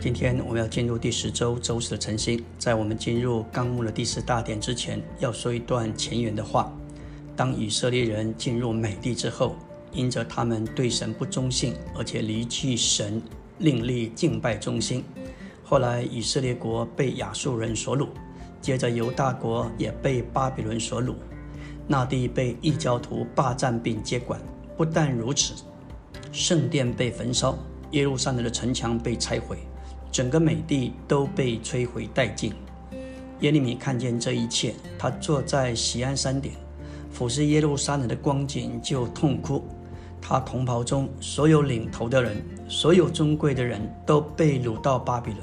[0.00, 2.40] 今天我们要进入第十周周四的晨星。
[2.56, 6.72] 在我们进入纲目的第四大点之前，要说一段前言的话。
[7.34, 9.56] 当以色列人进入美地之后，
[9.92, 13.20] 因着他们对神不忠信，而且离弃神，
[13.58, 15.02] 另立敬拜中心。
[15.64, 18.06] 后来以色列国被亚述人所掳，
[18.62, 21.14] 接着犹大国也被巴比伦所掳，
[21.88, 24.40] 那地被异教徒霸占并接管。
[24.76, 25.54] 不但如此，
[26.30, 27.58] 圣殿被焚烧，
[27.90, 29.58] 耶路撒冷的城墙被拆毁，
[30.10, 32.52] 整个美地都被摧毁殆尽。
[33.40, 36.52] 耶利米看见这一切，他坐在锡安山顶。
[37.10, 39.64] 俯视耶路撒冷的光景，就痛哭。
[40.20, 45.42] 他同袍中所有领头的人，所有尊贵的人都被掳到巴比伦。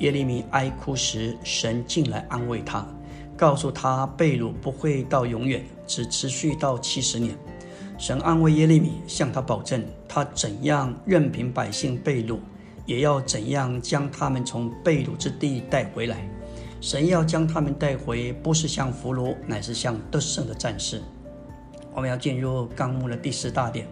[0.00, 2.86] 耶利米哀哭时，神进来安慰他，
[3.36, 7.36] 告诉他被掳不会到永远，只持续到七十年。
[7.98, 12.38] 神安慰耶利米，向他保证，他怎样任凭百姓被掳，
[12.86, 16.26] 也要怎样将他们从被掳之地带回来。
[16.80, 21.02] 神要将他们带回，不是像俘虏，乃是像得胜的战士。
[21.92, 23.86] 我们要进入纲目的第四大点。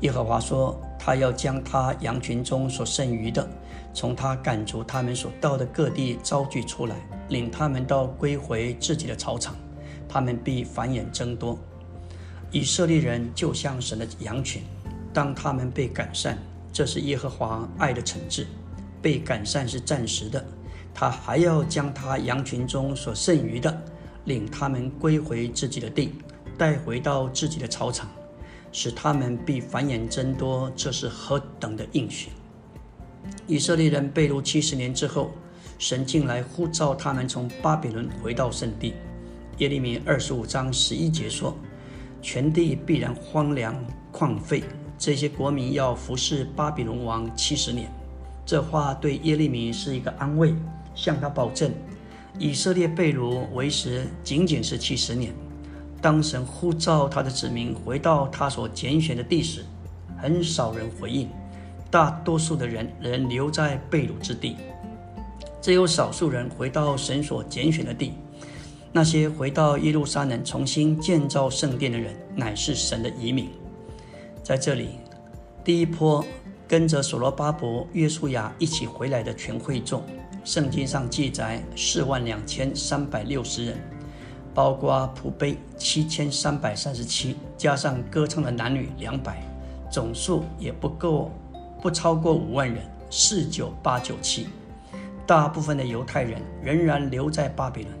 [0.00, 3.48] 耶和华说，他要将他羊群中所剩余的，
[3.92, 6.96] 从他赶逐他们所到的各地招聚出来，
[7.28, 9.54] 领他们到归回自己的草场，
[10.08, 11.58] 他们必繁衍增多。
[12.50, 14.62] 以色列人就像神的羊群，
[15.12, 16.38] 当他们被赶散，
[16.72, 18.46] 这是耶和华爱的惩治。
[19.02, 20.44] 被赶散是暂时的。
[20.94, 23.82] 他还要将他羊群中所剩余的，
[24.26, 26.12] 领他们归回自己的地，
[26.56, 28.08] 带回到自己的草场，
[28.70, 30.70] 使他们必繁衍增多。
[30.76, 32.28] 这是何等的应许！
[33.46, 35.32] 以色列人被掳七十年之后，
[35.78, 38.94] 神进来呼召他们从巴比伦回到圣地。
[39.58, 41.56] 耶利米二十五章十一节说
[42.22, 43.74] ：“全地必然荒凉
[44.12, 44.62] 旷废，
[45.02, 47.90] 这些国民要服侍巴比伦王七十年。”
[48.46, 50.54] 这话对耶利米是一个安慰。
[50.94, 51.72] 向他保证，
[52.38, 55.32] 以色列被掳为时仅仅是七十年。
[56.02, 59.64] 当神呼召他的子民回到他所拣选的地时，
[60.18, 61.30] 很少人回应，
[61.90, 64.56] 大多数的人仍留在被掳之地。
[65.62, 68.12] 只有少数人回到神所拣选的地。
[68.92, 73.48] 那些回到耶路撒冷重新建造圣殿的人，乃是神的移民。
[74.42, 74.90] 在这里，
[75.64, 76.24] 第一波
[76.66, 80.02] 跟着所罗巴伯、约书亚一起回来的全会众。
[80.44, 83.80] 圣经上记载四万两千三百六十人，
[84.52, 89.40] 包括普碑七千三百三十七，加上歌唱的男女两百，
[89.88, 91.30] 总数也不够，
[91.80, 92.82] 不超过五万人。
[93.08, 94.46] 四九八九七，
[95.26, 97.94] 大部分的犹太人仍然留在巴比伦，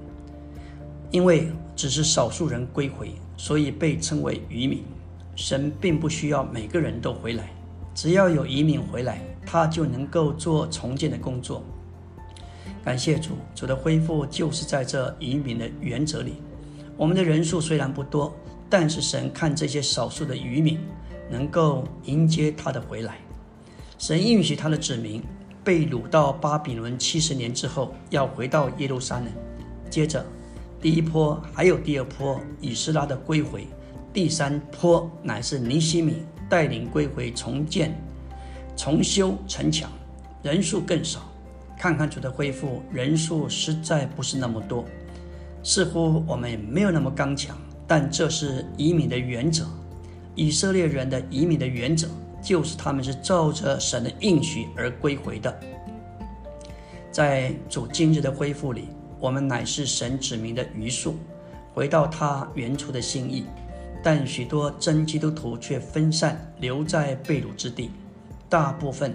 [1.10, 4.82] 因为只是少数人归回，所以被称为渔民。
[5.34, 7.50] 神并不需要每个人都回来，
[7.94, 11.64] 只要有移民回来，他就能够做重建的工作。
[12.84, 16.34] 感谢主，主的恢复就是在这移民的原则里。
[16.96, 18.34] 我们的人数虽然不多，
[18.68, 20.78] 但是神看这些少数的渔民
[21.30, 23.18] 能够迎接他的回来。
[23.98, 25.22] 神允许他的子民
[25.64, 29.28] 被掳到巴比伦七十年之后，要回到耶路撒冷。
[29.88, 30.24] 接着，
[30.80, 33.66] 第一波还有第二波以斯拉的归回，
[34.12, 37.98] 第三坡乃是尼西米带领归回重建、
[38.76, 39.90] 重修城墙，
[40.42, 41.20] 人数更少。
[41.78, 44.84] 看看主的恢复人数实在不是那么多，
[45.62, 47.56] 似乎我们没有那么刚强，
[47.86, 49.66] 但这是移民的原则。
[50.34, 52.06] 以色列人的移民的原则
[52.42, 55.58] 就是他们是照着神的应许而归回的。
[57.10, 61.16] 在主今日的恢复里，我们乃是神指明的余数，
[61.72, 63.46] 回到他原初的心意。
[64.02, 67.90] 但许多真基督徒却分散留在被掳之地，
[68.48, 69.14] 大部分、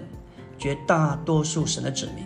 [0.58, 2.24] 绝大多数神的子民。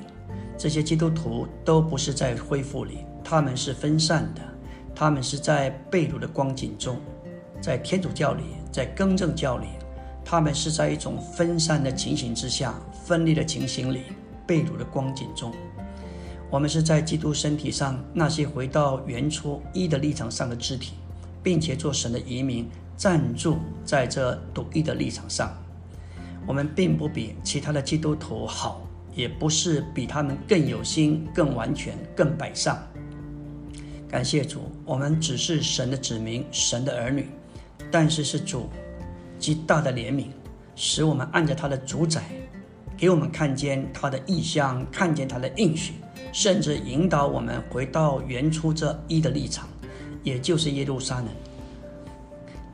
[0.57, 4.41] 这些基督徒都不是在恢复里，他们是分散的，
[4.95, 6.97] 他们是在被掳的光景中，
[7.61, 9.67] 在天主教里，在更正教里，
[10.25, 12.75] 他们是在一种分散的情形之下，
[13.05, 14.03] 分裂的情形里，
[14.47, 15.53] 被掳的光景中。
[16.49, 20.93] 我们是在基督身体上那些回到原初一的立场上的肢体，
[21.43, 25.53] 并且做神的移民，站住在这独一的立场上。
[26.47, 28.81] 我们并不比其他的基督徒好。
[29.15, 32.83] 也不是比他们更有心、更完全、更摆上。
[34.09, 37.29] 感谢主，我们只是神的子民、神的儿女，
[37.91, 38.71] 但是是主
[39.39, 40.29] 极大的怜悯，
[40.75, 42.23] 使我们按着他的主宰，
[42.97, 45.93] 给我们看见他的意象，看见他的应许，
[46.33, 49.69] 甚至引导我们回到原初这一的立场，
[50.23, 51.29] 也就是耶路撒冷。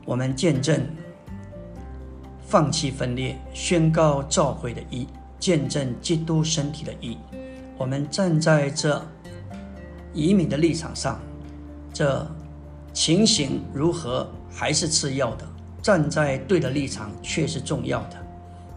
[0.05, 0.85] 我们见证
[2.45, 5.07] 放弃分裂，宣告召会的一。
[5.39, 7.17] 见证基督身体的义。
[7.77, 9.01] 我们站在这
[10.13, 11.17] 移民的立场上，
[11.93, 12.29] 这
[12.91, 15.47] 情形如何还是次要的，
[15.81, 18.17] 站在对的立场却是重要的。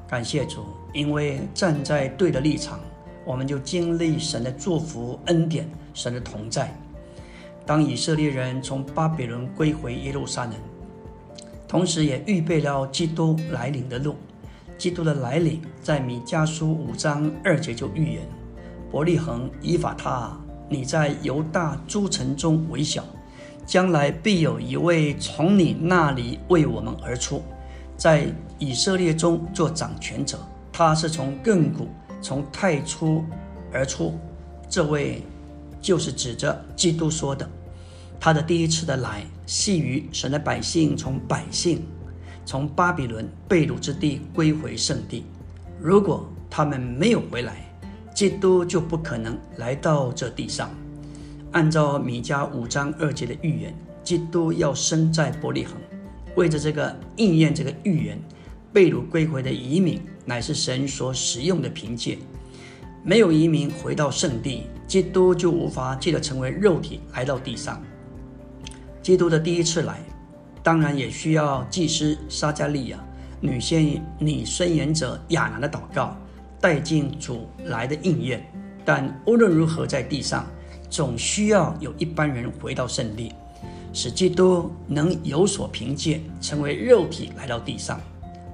[0.07, 2.79] 感谢主，因为站在对的立场，
[3.25, 6.73] 我们就经历神的祝福、恩典、神的同在。
[7.65, 10.55] 当以色列人从巴比伦归回耶路撒冷，
[11.69, 14.17] 同时也预备了基督来临的路。
[14.77, 18.23] 基督的来临，在米迦书五章二节就预言：
[18.91, 20.37] 伯利恒以法他，
[20.69, 23.05] 你在犹大诸城中为小，
[23.65, 27.43] 将来必有一位从你那里为我们而出，
[27.97, 28.27] 在
[28.59, 30.37] 以色列中做掌权者。
[30.73, 31.87] 他是从亘古、
[32.21, 33.25] 从太初
[33.73, 34.19] 而出。
[34.69, 35.23] 这位。
[35.83, 37.47] 就是指着基督说的，
[38.19, 41.83] 他的第一次的来，系于神的百姓从百姓
[42.47, 45.25] 从巴比伦被掳之地归回圣地。
[45.81, 47.69] 如果他们没有回来，
[48.15, 50.71] 基督就不可能来到这地上。
[51.51, 53.75] 按照米迦五章二节的预言，
[54.05, 55.75] 基督要生在伯利恒。
[56.37, 58.19] 为着这个应验这个预言，
[58.73, 62.17] 被掳归回的移民乃是神所使用的凭借。
[63.05, 67.83] 没有移民回到圣地，基督就无法记得成为肉体来到地上。
[69.03, 69.99] 基督的第一次来，
[70.63, 73.05] 当然也需要祭司撒加利亚、
[73.41, 76.17] 女先女宣言者亚拿的祷告，
[76.61, 78.47] 带进主来的应验。
[78.85, 80.47] 但无论如何，在地上
[80.89, 83.33] 总需要有一般人回到圣地，
[83.93, 88.01] 使基督能有所凭借，成为肉体来到地上。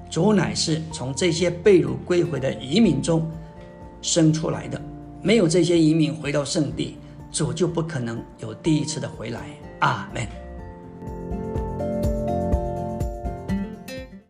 [0.09, 3.29] 主乃是从这些被掳归回的移民中。
[4.01, 4.81] 生出来的，
[5.21, 6.97] 没有这些移民回到圣地，
[7.31, 9.41] 主就不可能有第一次的回来。
[9.79, 10.38] 阿门。